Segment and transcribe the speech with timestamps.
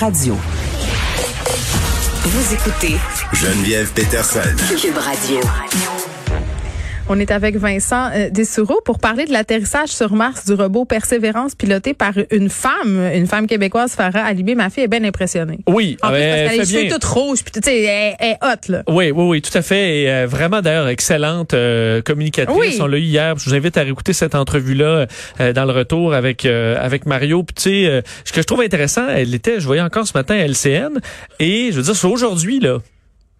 [0.00, 0.34] Radio.
[2.24, 2.96] Vous écoutez
[3.34, 4.40] Geneviève Peterson.
[4.80, 5.40] Cube Radio.
[7.12, 11.56] On est avec Vincent euh, Dessoureau pour parler de l'atterrissage sur Mars du robot Persévérance
[11.56, 14.54] piloté par une femme, une femme québécoise, Farah Alibé.
[14.54, 15.58] Ma fille est bien impressionnée.
[15.66, 16.94] Oui, En plus, euh, parce qu'elle bien.
[16.94, 18.82] toutes rouges, puis tu sais, elle, elle est hot, là.
[18.86, 20.02] Oui, oui, oui, tout à fait.
[20.02, 22.56] Et euh, vraiment, d'ailleurs, excellente euh, communicatrice.
[22.56, 22.78] Oui.
[22.80, 23.36] On l'a eu hier.
[23.36, 25.06] Je vous invite à réécouter cette entrevue-là
[25.40, 27.42] euh, dans le retour avec euh, avec Mario.
[27.42, 30.16] Puis, tu sais, euh, ce que je trouve intéressant, elle était, je voyais encore ce
[30.16, 31.00] matin à LCN.
[31.40, 32.78] Et je veux dire, c'est aujourd'hui, là.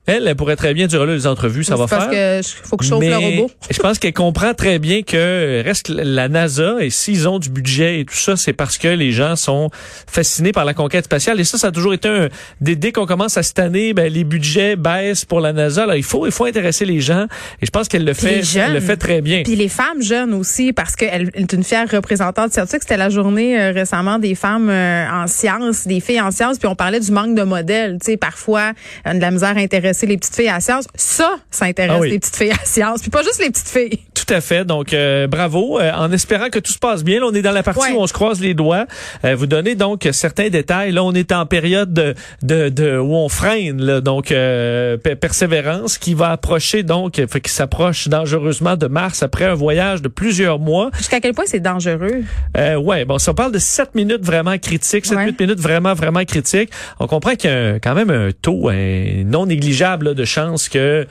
[0.06, 2.40] Elle, elle pourrait très bien durer là les entrevues, ça va C'est parce faire.
[2.40, 3.50] que faut que je chauffe le robot.
[3.70, 8.00] Je pense qu'elle comprend très bien que reste la NASA et s'ils ont du budget
[8.00, 9.70] et tout ça, c'est parce que les gens sont
[10.06, 11.38] fascinés par la conquête spatiale.
[11.38, 12.28] Et ça, ça a toujours été un
[12.60, 15.86] dès, dès qu'on commence à cette année, ben, les budgets baissent pour la NASA.
[15.96, 17.26] Il faut il faut intéresser les gens.
[17.60, 19.42] Et je pense qu'elle le Puis fait, elle le fait très bien.
[19.44, 22.82] Puis les femmes jeunes aussi, parce qu'elle est une fière représentante scientifique.
[22.82, 26.68] C'était la journée euh, récemment des femmes euh, en sciences, des filles en sciences, puis
[26.68, 27.98] on parlait du manque de modèles.
[28.00, 28.72] Tu sais, parfois,
[29.04, 30.86] a de la misère à intéresser les petites filles à la science.
[30.94, 32.10] Ça, ça intéresse Ah oui.
[32.10, 34.00] les petites filles à la science, puis pas juste les petites filles.
[34.30, 34.64] Tout à fait.
[34.64, 35.80] Donc, euh, bravo.
[35.80, 37.18] Euh, en espérant que tout se passe bien.
[37.18, 37.96] Là, on est dans la partie Ouais.
[37.96, 38.86] où on se croise les doigts.
[39.24, 40.92] Euh, vous donnez donc certains détails.
[40.92, 43.82] Là, on est en période de, de, de où on freine.
[43.82, 48.86] Là, donc, euh, per- persévérance qui va approcher donc, euh, fait qui s'approche dangereusement de
[48.86, 50.90] Mars après un voyage de plusieurs mois.
[50.96, 52.22] Jusqu'à quel point c'est dangereux?
[52.56, 55.24] Euh, ouais, bon, si on parle de 7 minutes vraiment critiques, 7 Ouais.
[55.26, 58.68] 8 minutes vraiment, vraiment critiques, on comprend qu'il y a un- quand même un taux
[58.68, 61.06] hein, non négligeable là, de chance que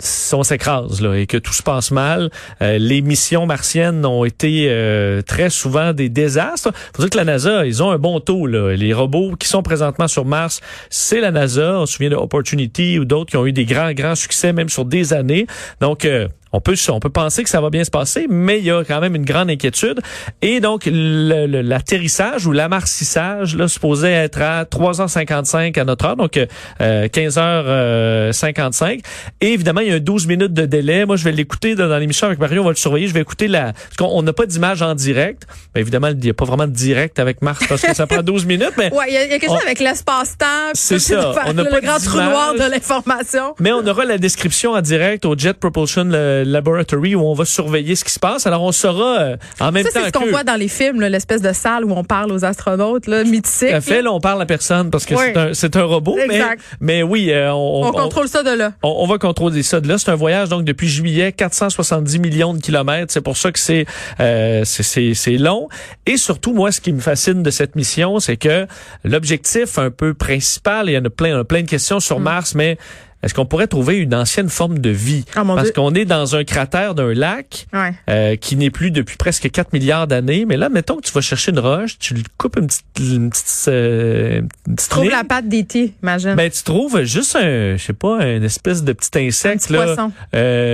[0.00, 2.30] si on s'écrase là, et que tout se passe mal.
[2.62, 6.70] Euh, les missions martiennes ont été euh, très souvent des désastres.
[6.94, 8.46] Faut dire que la NASA, ils ont un bon taux.
[8.46, 8.74] Là.
[8.74, 11.80] Les robots qui sont présentement sur Mars, c'est la NASA.
[11.80, 14.68] On se souvient de Opportunity ou d'autres qui ont eu des grands, grands succès, même
[14.68, 15.46] sur des années.
[15.80, 18.64] Donc, euh, on peut, on peut penser que ça va bien se passer, mais il
[18.64, 20.00] y a quand même une grande inquiétude.
[20.42, 26.16] Et donc, le- le- l'atterrissage ou l'amarcissage, là, supposé être à 3h55 à notre heure,
[26.16, 26.38] donc
[26.80, 29.00] euh, 15h55.
[29.40, 31.04] Et évidemment, il y a un 12 minutes de délai.
[31.06, 33.08] Moi, je vais l'écouter dans dans l'émission avec Mario, on va le surveiller.
[33.08, 33.72] Je vais écouter la...
[33.72, 35.46] Parce qu'on on n'a pas d'image en direct.
[35.74, 38.22] Mais évidemment, il n'y a pas vraiment de direct avec Mars parce que ça prend
[38.22, 38.92] 12 minutes, mais...
[38.92, 40.46] Ouais, il y, a- il y a quelque chose On- avec l'espace-temps.
[40.74, 43.54] C'est ça, On n'a le pas grand trou noir de l'information.
[43.60, 46.04] Mais on aura la description en direct au Jet Propulsion
[46.40, 48.46] euh, Laboratory où on va surveiller ce qui se passe.
[48.46, 51.00] Alors on saura euh, en même Ça, temps c'est ce qu'on voit dans les films,
[51.00, 53.68] là, l'espèce de salle où on parle aux astronautes, là, mythique.
[53.68, 55.20] Tout à fait, là, on parle à personne parce que Oui.
[55.26, 56.62] c'est un, c'est un robot, mais, Exact.
[56.80, 58.72] mais oui, euh, on, On contrôle ça de là.
[58.82, 59.98] on, on va contrôler ça de là.
[59.98, 63.12] C'est un voyage donc depuis juillet, 470 millions de kilomètres.
[63.12, 63.86] C'est pour ça que c'est
[64.20, 65.68] euh, c'est- c'est c'est long.
[66.06, 68.66] Et surtout, moi, ce qui me fascine de cette mission, c'est que
[69.04, 72.78] l'objectif un peu principal, il y en a plein, plein de questions sur Mars, mais
[73.22, 75.24] est-ce qu'on pourrait trouver une ancienne forme de vie?
[75.34, 77.92] Ah, Parce qu'on est dans un cratère d'un lac Ouais.
[78.08, 80.44] euh, qui n'est plus depuis presque 4 milliards d'années.
[80.46, 83.30] Mais là, mettons que tu vas chercher une roche, tu lui coupes une petite, une
[83.30, 85.12] petite, euh, une petite Trouve ligne.
[85.12, 86.34] la patte d'E.T., imagine.
[86.34, 90.08] Ben, tu trouves juste un, je sais pas, une espèce de petit insecte, petit là,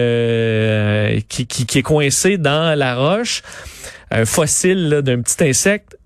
[0.05, 3.43] euh, qui, qui, qui est coincé dans la roche.
[4.11, 5.97] Un fossile, d'un petit insecte.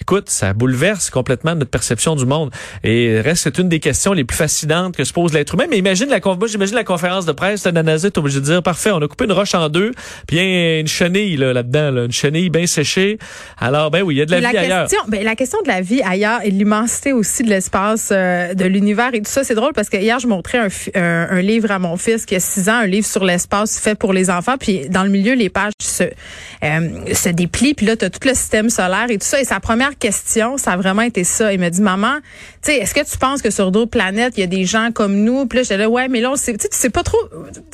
[0.00, 2.50] Écoute, ça bouleverse complètement notre perception du monde.
[2.84, 5.64] Et reste, c'est une des questions les plus fascinantes que se pose l'être humain.
[5.68, 8.44] Mais imagine la, moi, j'imagine la conférence de presse de la NASA, t'es obligé de
[8.44, 9.90] dire, parfait, on a coupé une roche en deux,
[10.26, 13.18] puis il y a une chenille, là, là-dedans, là, une chenille bien séchée.
[13.58, 14.86] Alors, ben oui, il y a de la Et vie ailleurs.
[14.88, 18.64] question, ben, la question de la vie ailleurs et l'immensité aussi de l'espace, euh, de
[18.64, 21.70] l'univers et tout ça, c'est drôle parce que hier, je montrais un, un, un livre
[21.72, 24.56] à mon fils qui a 6 ans, un livre sur l'espace fait pour les enfants.
[24.58, 27.74] Puis dans le milieu, les pages se, euh, se déplient.
[27.74, 29.39] Puis là, tu as tout le système solaire et tout ça.
[29.40, 31.52] Et sa première question, ça a vraiment été ça.
[31.52, 32.16] Il m'a dit, maman,
[32.62, 34.90] tu sais, est-ce que tu penses que sur d'autres planètes, il y a des gens
[34.92, 35.46] comme nous?
[35.46, 37.18] Puis là, j'étais là, ouais, mais là, on sait, tu sais, tu sais pas trop.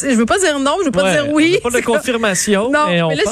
[0.01, 1.59] Je veux pas dire non, je veux pas Ouais, dire oui.
[1.63, 3.23] Pas de confirmation, non, mais on mais là,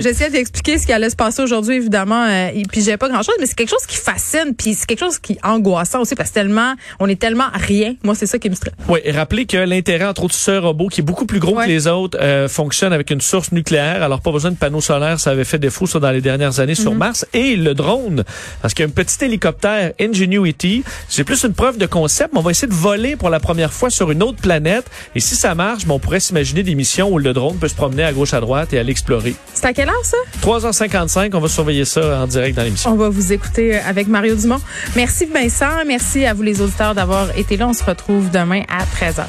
[0.00, 3.22] j'essayais d'expliquer ce qui allait se passer aujourd'hui, évidemment, euh, et puis j'ai pas grand
[3.22, 6.14] chose, mais c'est quelque chose qui fascine, puis c'est quelque chose qui est angoissant aussi,
[6.14, 7.94] parce que tellement, on est tellement rien.
[8.02, 8.74] Moi, c'est ça qui me stresse.
[8.88, 11.64] Oui, et rappelez que l'intérêt, entre autres, ce robot, qui est beaucoup plus gros Ouais.
[11.64, 14.02] que les autres, euh, fonctionne avec une source nucléaire.
[14.02, 15.18] Alors, pas besoin de panneaux solaires.
[15.20, 17.26] Ça avait fait défaut, ça, dans les dernières années sur Mars.
[17.32, 18.24] Et le drone,
[18.62, 22.40] parce qu'il y a un petit hélicoptère Ingenuity, c'est plus une preuve de concept, mais
[22.40, 24.86] on va essayer de voler pour la première fois sur une autre planète.
[25.14, 27.74] Et si ça marche, ben, on pourrait s'imaginer des missions où le drone peut se
[27.74, 29.34] promener à gauche, à droite et aller explorer.
[29.54, 30.16] C'est à quelle heure, ça?
[30.42, 32.92] 3h55, on va surveiller ça en direct dans l'émission.
[32.92, 34.60] On va vous écouter euh, avec Mario Dumont.
[34.96, 35.84] Merci, Vincent.
[35.86, 37.68] Merci à vous, les auditeurs, d'avoir été là.
[37.68, 39.24] On se retrouve demain à 13h.